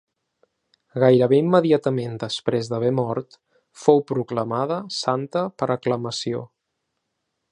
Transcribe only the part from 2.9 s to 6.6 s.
mort, fou proclamada santa per aclamació.